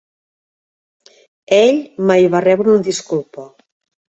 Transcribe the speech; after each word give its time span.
Ell 1.57 1.79
mai 2.13 2.25
va 2.37 2.43
rebre 2.49 2.73
una 2.77 2.89
disculpa. 2.89 3.47